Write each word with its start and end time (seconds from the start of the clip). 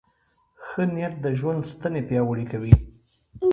ښه 0.65 0.83
نیت 0.93 1.13
د 1.23 1.27
ژوند 1.39 1.61
ستنې 1.71 2.01
پیاوړې 2.09 2.45
کوي. 2.51 2.73